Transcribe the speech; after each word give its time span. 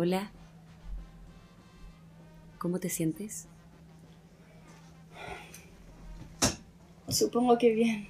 Hola. 0.00 0.30
¿Cómo 2.58 2.78
te 2.78 2.88
sientes? 2.88 3.48
Supongo 7.08 7.58
que 7.58 7.74
bien. 7.74 8.06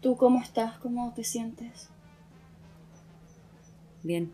¿Tú 0.00 0.16
cómo 0.16 0.40
estás? 0.40 0.78
¿Cómo 0.78 1.12
te 1.14 1.24
sientes? 1.24 1.88
Bien. 4.04 4.30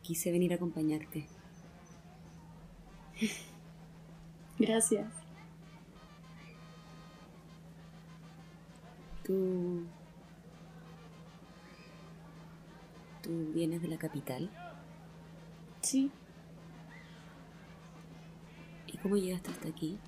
Quise 0.00 0.32
venir 0.32 0.54
a 0.54 0.56
acompañarte. 0.56 1.26
Gracias. 4.58 5.12
¿Tú... 9.22 9.84
¿Tú 13.24 13.30
vienes 13.54 13.80
de 13.80 13.88
la 13.88 13.96
capital? 13.96 14.50
Sí. 15.80 16.10
¿Y 18.86 18.98
cómo 18.98 19.16
llegaste 19.16 19.50
hasta 19.50 19.68
aquí? 19.68 19.98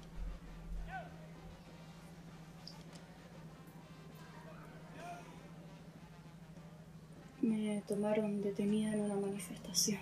Me 7.40 7.82
tomaron 7.88 8.42
detenida 8.42 8.92
en 8.92 9.00
una 9.00 9.14
manifestación. 9.16 10.00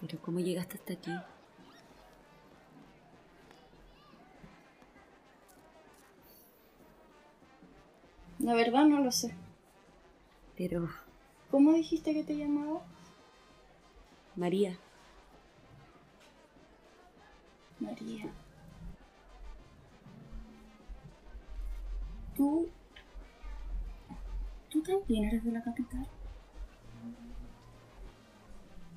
¿Pero 0.00 0.18
cómo 0.22 0.40
llegaste 0.40 0.78
hasta 0.78 0.94
aquí? 0.94 1.12
La 8.38 8.54
verdad 8.54 8.86
no 8.86 9.02
lo 9.02 9.12
sé. 9.12 9.34
Pero... 10.56 10.88
¿Cómo 11.50 11.72
dijiste 11.72 12.12
que 12.12 12.24
te 12.24 12.36
llamaba? 12.36 12.82
María. 14.34 14.76
María. 17.78 18.26
¿Tú... 22.36 22.68
¿Tú 24.70 24.82
también 24.82 25.24
eres 25.24 25.44
de 25.44 25.52
la 25.52 25.62
capital? 25.62 26.06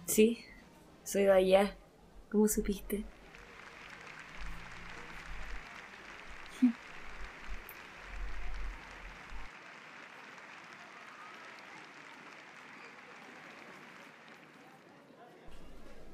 Sí, 0.05 0.39
soy 1.03 1.23
de 1.23 1.31
allá. 1.31 1.77
¿Cómo 2.31 2.47
supiste? 2.47 3.05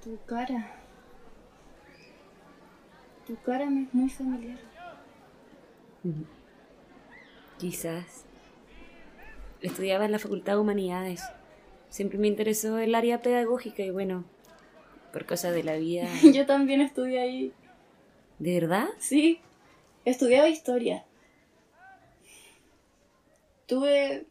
Tu 0.05 0.19
cara. 0.27 0.71
Tu 3.25 3.35
cara 3.37 3.65
me 3.71 3.85
es 3.85 3.93
muy 3.95 4.07
familiar. 4.07 4.59
Quizás. 7.57 8.23
Estudiaba 9.61 10.05
en 10.05 10.11
la 10.11 10.19
Facultad 10.19 10.53
de 10.53 10.59
Humanidades. 10.59 11.23
Siempre 11.89 12.19
me 12.19 12.27
interesó 12.27 12.77
el 12.77 12.93
área 12.93 13.23
pedagógica 13.23 13.81
y 13.81 13.89
bueno, 13.89 14.25
por 15.11 15.25
cosas 15.25 15.55
de 15.55 15.63
la 15.63 15.75
vida. 15.77 16.07
Yo 16.35 16.45
también 16.45 16.81
estudié 16.81 17.19
ahí. 17.21 17.53
¿De 18.37 18.59
verdad? 18.59 18.89
Sí, 18.99 19.41
estudiaba 20.03 20.47
historia. 20.49 21.03
Tuve, 23.65 24.27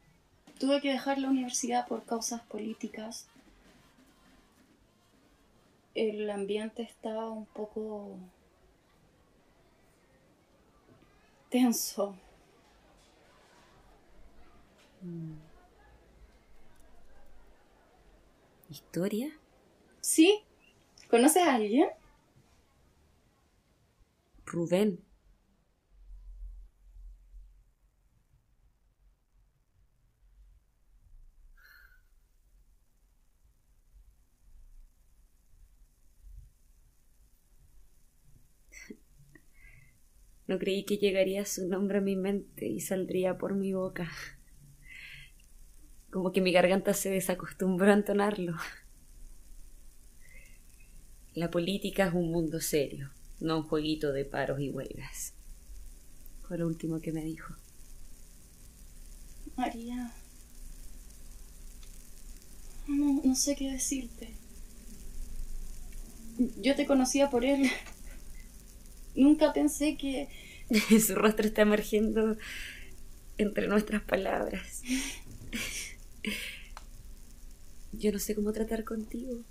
tuve 0.60 0.80
que 0.80 0.92
dejar 0.92 1.18
la 1.18 1.30
universidad 1.30 1.88
por 1.88 2.04
causas 2.04 2.42
políticas. 2.42 3.28
El 5.94 6.28
ambiente 6.28 6.82
estaba 6.82 7.30
un 7.30 7.46
poco 7.46 8.16
tenso. 11.50 12.16
¿Historia? 18.68 19.38
¿Sí? 20.00 20.42
¿Conoces 21.08 21.44
a 21.44 21.54
alguien? 21.54 21.88
Rubén. 24.46 25.04
No 40.46 40.58
creí 40.58 40.84
que 40.84 40.98
llegaría 40.98 41.46
su 41.46 41.66
nombre 41.68 41.98
a 41.98 42.02
mi 42.02 42.16
mente 42.16 42.66
y 42.66 42.80
saldría 42.80 43.38
por 43.38 43.54
mi 43.54 43.72
boca. 43.72 44.10
Como 46.10 46.32
que 46.32 46.40
mi 46.40 46.52
garganta 46.52 46.92
se 46.94 47.10
desacostumbró 47.10 47.90
a 47.90 47.94
entonarlo. 47.94 48.54
La 51.34 51.50
política 51.50 52.06
es 52.06 52.14
un 52.14 52.30
mundo 52.30 52.60
serio, 52.60 53.10
no 53.40 53.58
un 53.58 53.62
jueguito 53.64 54.12
de 54.12 54.24
paros 54.24 54.60
y 54.60 54.70
huelgas. 54.70 55.34
Fue 56.46 56.58
lo 56.58 56.66
último 56.66 57.00
que 57.00 57.10
me 57.10 57.24
dijo. 57.24 57.54
María. 59.56 60.12
No, 62.86 63.22
no 63.24 63.34
sé 63.34 63.56
qué 63.56 63.72
decirte. 63.72 64.34
Yo 66.60 66.74
te 66.74 66.86
conocía 66.86 67.30
por 67.30 67.44
él. 67.44 67.70
Nunca 69.14 69.52
pensé 69.52 69.96
que... 69.96 70.28
Su 71.06 71.14
rostro 71.14 71.46
está 71.46 71.62
emergiendo 71.62 72.36
entre 73.38 73.68
nuestras 73.68 74.02
palabras. 74.02 74.82
Yo 77.92 78.12
no 78.12 78.18
sé 78.18 78.34
cómo 78.34 78.52
tratar 78.52 78.84
contigo. 78.84 79.42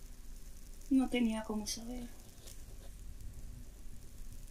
No 0.90 1.10
tenía 1.10 1.44
cómo 1.44 1.66
saber. 1.66 2.08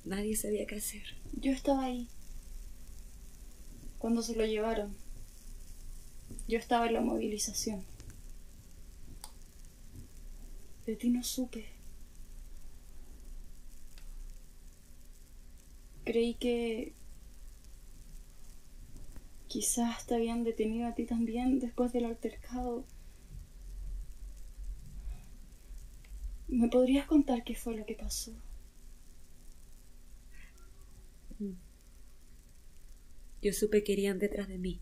Nadie 0.04 0.36
sabía 0.36 0.66
qué 0.66 0.76
hacer. 0.76 1.02
Yo 1.34 1.52
estaba 1.52 1.84
ahí. 1.84 2.08
Cuando 3.98 4.22
se 4.22 4.34
lo 4.34 4.44
llevaron. 4.44 4.96
Yo 6.48 6.58
estaba 6.58 6.86
en 6.86 6.94
la 6.94 7.00
movilización. 7.00 7.84
De 10.86 10.96
ti 10.96 11.10
no 11.10 11.22
supe. 11.22 11.71
Creí 16.04 16.34
que 16.34 16.94
quizás 19.48 20.06
te 20.06 20.14
habían 20.14 20.44
detenido 20.44 20.88
a 20.88 20.94
ti 20.94 21.04
también 21.04 21.58
después 21.58 21.92
del 21.92 22.06
altercado. 22.06 22.84
¿Me 26.48 26.68
podrías 26.68 27.06
contar 27.06 27.44
qué 27.44 27.54
fue 27.54 27.76
lo 27.76 27.86
que 27.86 27.94
pasó? 27.94 28.32
Yo 33.42 33.52
supe 33.52 33.82
que 33.82 33.92
irían 33.92 34.18
detrás 34.18 34.48
de 34.48 34.58
mí. 34.58 34.80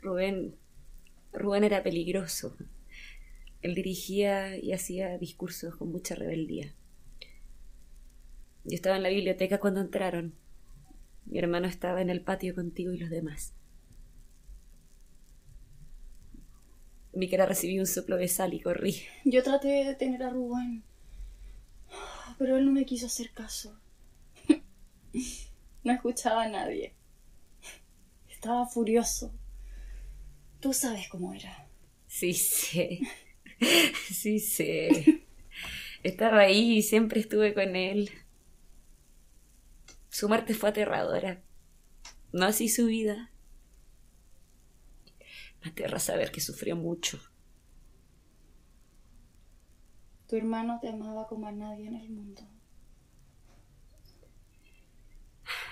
Rubén. 0.00 0.56
Rubén 1.32 1.64
era 1.64 1.82
peligroso. 1.82 2.56
Él 3.60 3.74
dirigía 3.74 4.56
y 4.56 4.72
hacía 4.72 5.18
discursos 5.18 5.76
con 5.76 5.92
mucha 5.92 6.14
rebeldía. 6.14 6.74
Yo 8.64 8.74
estaba 8.76 8.96
en 8.96 9.02
la 9.02 9.08
biblioteca 9.08 9.58
cuando 9.58 9.80
entraron. 9.80 10.34
Mi 11.26 11.38
hermano 11.38 11.66
estaba 11.66 12.00
en 12.00 12.10
el 12.10 12.20
patio 12.20 12.54
contigo 12.54 12.92
y 12.92 12.98
los 12.98 13.10
demás. 13.10 13.54
Vi 17.14 17.28
que 17.28 17.34
era 17.34 17.46
recibí 17.46 17.78
un 17.78 17.86
soplo 17.86 18.16
de 18.16 18.28
sal 18.28 18.54
y 18.54 18.60
corrí. 18.60 19.02
Yo 19.24 19.42
traté 19.42 19.68
de 19.68 19.84
detener 19.84 20.22
a 20.22 20.30
Rubén, 20.30 20.82
pero 22.38 22.56
él 22.56 22.64
no 22.64 22.72
me 22.72 22.84
quiso 22.84 23.06
hacer 23.06 23.30
caso. 23.32 23.78
No 25.84 25.92
escuchaba 25.92 26.44
a 26.44 26.48
nadie. 26.48 26.94
Estaba 28.30 28.66
furioso. 28.66 29.34
Tú 30.60 30.72
sabes 30.72 31.08
cómo 31.08 31.34
era. 31.34 31.66
Sí 32.06 32.34
sé. 32.34 33.00
Sí 34.10 34.38
sé. 34.40 35.24
Estaba 36.02 36.40
ahí 36.40 36.78
y 36.78 36.82
siempre 36.82 37.20
estuve 37.20 37.52
con 37.52 37.74
él. 37.76 38.10
Su 40.12 40.28
muerte 40.28 40.52
fue 40.52 40.68
aterradora. 40.68 41.42
No 42.32 42.44
así 42.44 42.68
su 42.68 42.84
vida. 42.84 43.32
Me 45.62 45.70
aterra 45.70 45.98
saber 45.98 46.30
que 46.30 46.42
sufrió 46.42 46.76
mucho. 46.76 47.18
Tu 50.28 50.36
hermano 50.36 50.78
te 50.82 50.90
amaba 50.90 51.26
como 51.26 51.46
a 51.46 51.52
nadie 51.52 51.86
en 51.86 51.96
el 51.96 52.10
mundo. 52.10 52.42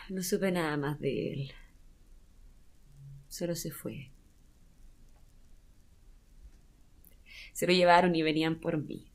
No 0.08 0.22
supe 0.22 0.50
nada 0.50 0.74
más 0.78 0.98
de 0.98 1.32
él. 1.34 1.52
Solo 3.28 3.54
se 3.54 3.70
fue. 3.70 4.10
Se 7.52 7.66
lo 7.66 7.74
llevaron 7.74 8.16
y 8.16 8.22
venían 8.22 8.58
por 8.58 8.78
mí. 8.78 9.12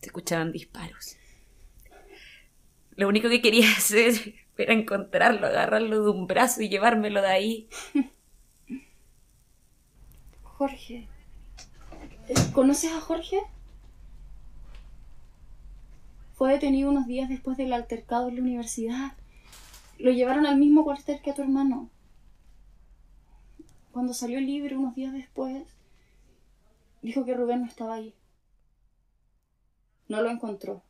Se 0.00 0.06
escuchaban 0.06 0.50
disparos. 0.50 1.18
Lo 2.96 3.08
único 3.08 3.28
que 3.28 3.42
quería 3.42 3.70
hacer 3.76 4.34
era 4.56 4.72
encontrarlo, 4.72 5.46
agarrarlo 5.46 6.02
de 6.02 6.10
un 6.10 6.26
brazo 6.26 6.62
y 6.62 6.68
llevármelo 6.68 7.20
de 7.20 7.28
ahí. 7.28 7.68
Jorge. 10.42 11.06
Eh, 12.28 12.34
¿Conoces 12.52 12.92
a 12.92 13.00
Jorge? 13.00 13.40
Fue 16.34 16.52
detenido 16.52 16.90
unos 16.90 17.06
días 17.06 17.28
después 17.28 17.56
del 17.56 17.72
altercado 17.72 18.28
en 18.28 18.36
la 18.36 18.42
universidad. 18.42 19.12
Lo 19.98 20.10
llevaron 20.10 20.46
al 20.46 20.58
mismo 20.58 20.84
cuartel 20.84 21.20
que 21.22 21.30
a 21.30 21.34
tu 21.34 21.42
hermano. 21.42 21.90
Cuando 23.92 24.12
salió 24.12 24.40
libre 24.40 24.76
unos 24.76 24.94
días 24.94 25.12
después, 25.12 25.62
dijo 27.00 27.24
que 27.24 27.34
Rubén 27.34 27.60
no 27.60 27.66
estaba 27.66 27.94
ahí. 27.94 28.14
No 30.08 30.20
lo 30.20 30.30
encontró. 30.30 30.82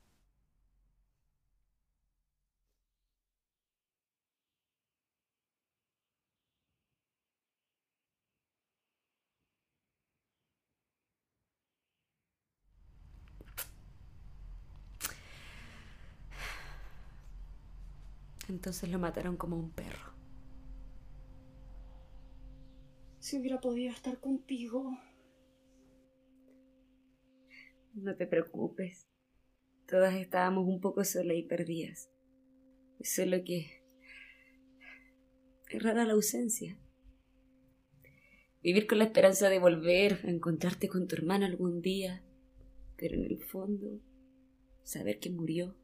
Entonces 18.48 18.90
lo 18.90 18.98
mataron 18.98 19.36
como 19.36 19.56
un 19.56 19.70
perro. 19.70 20.14
Si 23.18 23.38
hubiera 23.38 23.60
podido 23.60 23.92
estar 23.92 24.20
contigo. 24.20 24.96
No 27.94 28.14
te 28.14 28.26
preocupes. 28.26 29.08
Todas 29.88 30.14
estábamos 30.14 30.66
un 30.66 30.80
poco 30.80 31.02
solas 31.04 31.36
y 31.36 31.42
perdidas. 31.42 32.10
Solo 33.00 33.42
que... 33.44 33.82
Es 35.68 35.82
rara 35.82 36.04
la 36.04 36.12
ausencia. 36.12 36.78
Vivir 38.62 38.86
con 38.86 38.98
la 38.98 39.04
esperanza 39.04 39.48
de 39.48 39.58
volver 39.58 40.20
a 40.24 40.30
encontrarte 40.30 40.88
con 40.88 41.06
tu 41.06 41.16
hermana 41.16 41.46
algún 41.46 41.82
día, 41.82 42.24
pero 42.96 43.14
en 43.14 43.24
el 43.24 43.38
fondo, 43.42 44.00
saber 44.82 45.18
que 45.18 45.30
murió. 45.30 45.76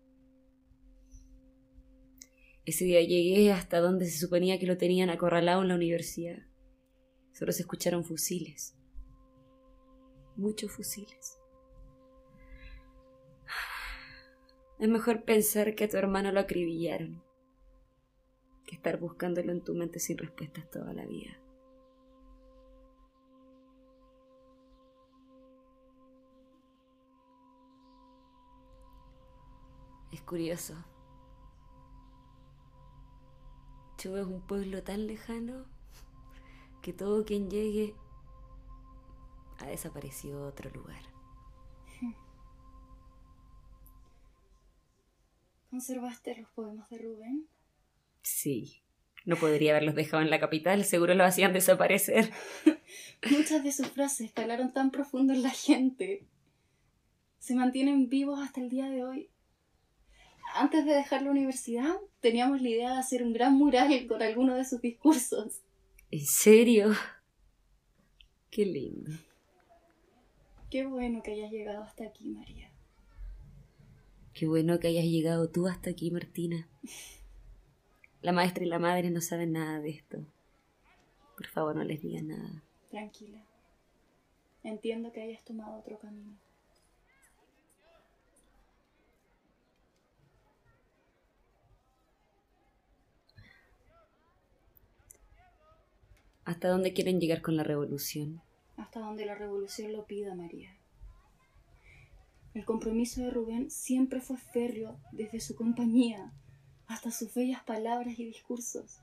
Ese 2.64 2.84
día 2.84 3.00
llegué 3.00 3.52
hasta 3.52 3.80
donde 3.80 4.06
se 4.06 4.18
suponía 4.18 4.58
que 4.58 4.66
lo 4.66 4.76
tenían 4.78 5.10
acorralado 5.10 5.62
en 5.62 5.68
la 5.68 5.74
universidad. 5.74 6.38
Solo 7.32 7.50
se 7.52 7.62
escucharon 7.62 8.04
fusiles. 8.04 8.76
Muchos 10.36 10.70
fusiles. 10.70 11.38
Es 14.78 14.88
mejor 14.88 15.24
pensar 15.24 15.74
que 15.74 15.84
a 15.84 15.88
tu 15.88 15.96
hermano 15.96 16.32
lo 16.32 16.40
acribillaron 16.40 17.22
que 18.64 18.76
estar 18.76 18.98
buscándolo 18.98 19.52
en 19.52 19.62
tu 19.62 19.74
mente 19.74 19.98
sin 19.98 20.18
respuestas 20.18 20.70
toda 20.70 20.92
la 20.92 21.06
vida. 21.06 21.38
Es 30.12 30.20
curioso. 30.22 30.74
Es 34.04 34.26
un 34.26 34.40
pueblo 34.40 34.82
tan 34.82 35.06
lejano 35.06 35.64
que 36.82 36.92
todo 36.92 37.24
quien 37.24 37.48
llegue 37.48 37.94
ha 39.60 39.66
desaparecido 39.66 40.42
a 40.42 40.48
otro 40.48 40.70
lugar. 40.70 41.00
¿Conservaste 45.70 46.36
los 46.36 46.50
poemas 46.50 46.90
de 46.90 46.98
Rubén? 46.98 47.46
Sí. 48.22 48.82
No 49.24 49.36
podría 49.36 49.70
haberlos 49.70 49.94
dejado 49.94 50.20
en 50.20 50.30
la 50.30 50.40
capital, 50.40 50.84
seguro 50.84 51.14
los 51.14 51.28
hacían 51.28 51.52
desaparecer. 51.52 52.32
Muchas 53.30 53.62
de 53.62 53.70
sus 53.70 53.86
frases 53.86 54.32
calaron 54.32 54.72
tan 54.72 54.90
profundo 54.90 55.32
en 55.32 55.44
la 55.44 55.50
gente. 55.50 56.26
Se 57.38 57.54
mantienen 57.54 58.08
vivos 58.08 58.40
hasta 58.40 58.60
el 58.60 58.68
día 58.68 58.90
de 58.90 59.04
hoy. 59.04 59.31
Antes 60.54 60.84
de 60.84 60.92
dejar 60.92 61.22
la 61.22 61.30
universidad, 61.30 61.94
teníamos 62.20 62.60
la 62.60 62.68
idea 62.68 62.92
de 62.92 62.98
hacer 62.98 63.22
un 63.22 63.32
gran 63.32 63.54
mural 63.54 64.06
con 64.06 64.22
alguno 64.22 64.54
de 64.54 64.64
sus 64.64 64.80
discursos. 64.80 65.62
¿En 66.10 66.26
serio? 66.26 66.92
Qué 68.50 68.66
lindo. 68.66 69.10
Qué 70.70 70.84
bueno 70.84 71.22
que 71.22 71.32
hayas 71.32 71.50
llegado 71.50 71.82
hasta 71.82 72.04
aquí, 72.04 72.28
María. 72.28 72.70
Qué 74.34 74.46
bueno 74.46 74.78
que 74.78 74.88
hayas 74.88 75.04
llegado 75.04 75.50
tú 75.50 75.66
hasta 75.68 75.90
aquí, 75.90 76.10
Martina. 76.10 76.68
La 78.20 78.32
maestra 78.32 78.64
y 78.64 78.68
la 78.68 78.78
madre 78.78 79.10
no 79.10 79.20
saben 79.20 79.52
nada 79.52 79.80
de 79.80 79.90
esto. 79.90 80.18
Por 81.36 81.46
favor, 81.46 81.76
no 81.76 81.84
les 81.84 82.00
digas 82.02 82.22
nada. 82.22 82.62
Tranquila. 82.90 83.42
Entiendo 84.62 85.12
que 85.12 85.22
hayas 85.22 85.44
tomado 85.44 85.78
otro 85.78 85.98
camino. 85.98 86.36
¿Hasta 96.44 96.68
dónde 96.68 96.92
quieren 96.92 97.20
llegar 97.20 97.40
con 97.40 97.56
la 97.56 97.62
revolución? 97.62 98.42
Hasta 98.76 99.00
donde 99.00 99.24
la 99.26 99.34
revolución 99.34 99.92
lo 99.92 100.06
pida, 100.06 100.34
María. 100.34 100.76
El 102.54 102.64
compromiso 102.64 103.22
de 103.22 103.30
Rubén 103.30 103.70
siempre 103.70 104.20
fue 104.20 104.36
férreo 104.36 104.98
desde 105.12 105.40
su 105.40 105.54
compañía 105.54 106.32
hasta 106.86 107.10
sus 107.10 107.32
bellas 107.32 107.62
palabras 107.62 108.18
y 108.18 108.24
discursos. 108.24 109.00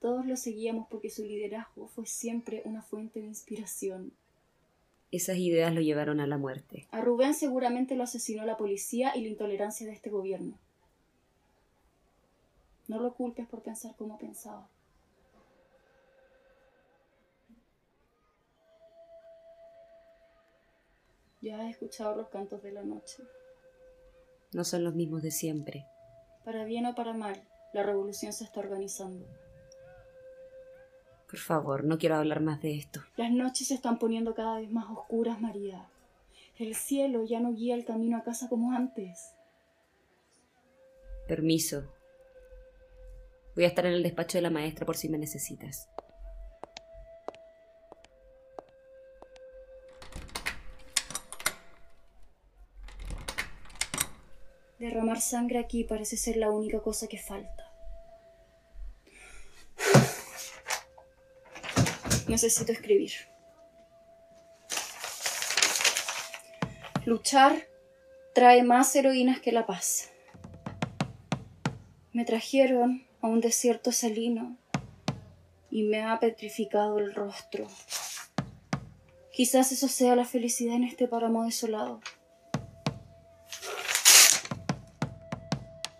Todos 0.00 0.26
lo 0.26 0.36
seguíamos 0.36 0.86
porque 0.88 1.10
su 1.10 1.24
liderazgo 1.24 1.88
fue 1.88 2.06
siempre 2.06 2.62
una 2.64 2.82
fuente 2.82 3.20
de 3.20 3.26
inspiración. 3.26 4.12
Esas 5.10 5.36
ideas 5.36 5.74
lo 5.74 5.80
llevaron 5.80 6.20
a 6.20 6.26
la 6.26 6.38
muerte. 6.38 6.86
A 6.90 7.00
Rubén 7.00 7.34
seguramente 7.34 7.96
lo 7.96 8.04
asesinó 8.04 8.44
la 8.44 8.56
policía 8.56 9.16
y 9.16 9.22
la 9.22 9.28
intolerancia 9.28 9.86
de 9.86 9.92
este 9.92 10.10
gobierno. 10.10 10.58
No 12.88 13.00
lo 13.00 13.14
culpes 13.14 13.46
por 13.46 13.62
pensar 13.62 13.94
como 13.96 14.18
pensaba. 14.18 14.68
Ya 21.44 21.60
has 21.60 21.68
escuchado 21.68 22.16
los 22.16 22.28
cantos 22.28 22.62
de 22.62 22.72
la 22.72 22.82
noche. 22.82 23.22
No 24.54 24.64
son 24.64 24.82
los 24.82 24.94
mismos 24.94 25.22
de 25.22 25.30
siempre. 25.30 25.84
Para 26.42 26.64
bien 26.64 26.86
o 26.86 26.94
para 26.94 27.12
mal, 27.12 27.38
la 27.74 27.82
revolución 27.82 28.32
se 28.32 28.44
está 28.44 28.60
organizando. 28.60 29.26
Por 31.28 31.38
favor, 31.38 31.84
no 31.84 31.98
quiero 31.98 32.16
hablar 32.16 32.40
más 32.40 32.62
de 32.62 32.78
esto. 32.78 33.00
Las 33.18 33.30
noches 33.30 33.68
se 33.68 33.74
están 33.74 33.98
poniendo 33.98 34.34
cada 34.34 34.58
vez 34.58 34.70
más 34.70 34.86
oscuras, 34.90 35.38
María. 35.38 35.86
El 36.58 36.74
cielo 36.74 37.24
ya 37.24 37.40
no 37.40 37.52
guía 37.52 37.74
el 37.74 37.84
camino 37.84 38.16
a 38.16 38.22
casa 38.22 38.48
como 38.48 38.72
antes. 38.72 39.34
Permiso. 41.28 41.92
Voy 43.54 43.64
a 43.64 43.68
estar 43.68 43.84
en 43.84 43.92
el 43.92 44.02
despacho 44.02 44.38
de 44.38 44.42
la 44.42 44.50
maestra 44.50 44.86
por 44.86 44.96
si 44.96 45.10
me 45.10 45.18
necesitas. 45.18 45.90
Sangre 55.20 55.58
aquí 55.58 55.84
parece 55.84 56.16
ser 56.16 56.36
la 56.36 56.50
única 56.50 56.80
cosa 56.80 57.06
que 57.06 57.18
falta. 57.18 57.70
Necesito 62.28 62.72
escribir. 62.72 63.12
Luchar 67.04 67.68
trae 68.34 68.62
más 68.62 68.96
heroínas 68.96 69.40
que 69.40 69.52
la 69.52 69.66
paz. 69.66 70.10
Me 72.12 72.24
trajeron 72.24 73.06
a 73.20 73.28
un 73.28 73.40
desierto 73.40 73.92
salino 73.92 74.56
y 75.70 75.82
me 75.82 76.02
ha 76.02 76.18
petrificado 76.18 76.98
el 76.98 77.14
rostro. 77.14 77.66
Quizás 79.32 79.72
eso 79.72 79.88
sea 79.88 80.14
la 80.14 80.24
felicidad 80.24 80.76
en 80.76 80.84
este 80.84 81.08
páramo 81.08 81.44
desolado. 81.44 82.00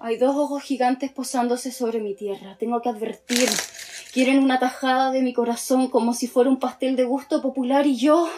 Hay 0.04 0.18
dos 0.18 0.36
ojos 0.36 0.62
gigantes 0.62 1.10
posándose 1.10 1.72
sobre 1.72 1.98
mi 1.98 2.14
tierra. 2.14 2.58
Tengo 2.58 2.82
que 2.82 2.90
advertir. 2.90 3.48
Quieren 4.12 4.38
una 4.40 4.58
tajada 4.58 5.10
de 5.10 5.22
mi 5.22 5.32
corazón 5.32 5.88
como 5.88 6.12
si 6.12 6.26
fuera 6.26 6.50
un 6.50 6.58
pastel 6.58 6.94
de 6.94 7.04
gusto 7.04 7.40
popular 7.40 7.86
y 7.86 7.96
yo 7.96 8.28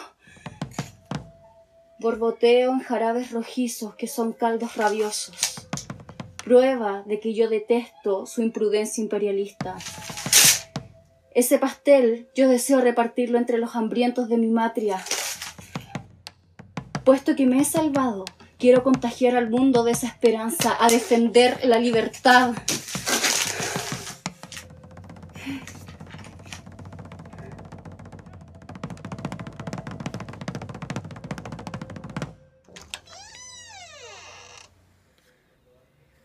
borboteo 1.99 2.71
en 2.71 2.79
jarabes 2.79 3.31
rojizos 3.31 3.95
que 3.95 4.07
son 4.07 4.31
caldos 4.31 4.77
rabiosos. 4.77 5.67
Prueba 6.41 7.03
de 7.05 7.19
que 7.19 7.33
yo 7.33 7.49
detesto 7.49 8.25
su 8.27 8.43
imprudencia 8.43 9.01
imperialista. 9.01 9.75
Ese 11.35 11.59
pastel 11.59 12.29
yo 12.33 12.47
deseo 12.47 12.79
repartirlo 12.79 13.37
entre 13.37 13.57
los 13.57 13.75
hambrientos 13.75 14.29
de 14.29 14.37
mi 14.37 14.47
matria. 14.47 15.03
Puesto 17.03 17.35
que 17.35 17.45
me 17.45 17.59
he 17.59 17.65
salvado, 17.65 18.23
quiero 18.57 18.83
contagiar 18.83 19.35
al 19.35 19.49
mundo 19.49 19.83
de 19.83 19.91
esa 19.91 20.07
esperanza, 20.07 20.75
a 20.79 20.89
defender 20.89 21.59
la 21.65 21.79
libertad. 21.79 22.53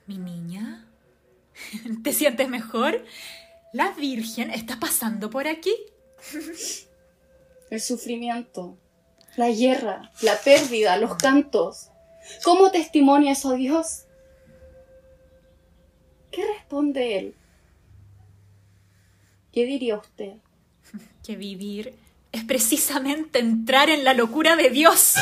Mi 0.06 0.18
niña, 0.18 0.86
¿te 2.02 2.12
sientes 2.12 2.48
mejor? 2.48 3.04
La 3.72 3.92
Virgen 3.92 4.50
está 4.50 4.78
pasando 4.78 5.30
por 5.30 5.46
aquí. 5.46 5.74
El 7.70 7.80
sufrimiento, 7.80 8.76
la 9.36 9.48
guerra, 9.48 10.10
la 10.20 10.36
pérdida, 10.36 10.98
los 10.98 11.16
cantos. 11.16 11.91
¿Cómo 12.44 12.70
testimonia 12.70 13.32
eso 13.32 13.52
Dios? 13.54 14.04
¿Qué 16.30 16.46
responde 16.46 17.18
Él? 17.18 17.34
¿Qué 19.52 19.66
diría 19.66 19.96
usted? 19.96 20.32
Que 21.22 21.36
vivir 21.36 21.94
es 22.32 22.44
precisamente 22.44 23.38
entrar 23.38 23.90
en 23.90 24.04
la 24.04 24.14
locura 24.14 24.56
de 24.56 24.70
Dios. 24.70 25.14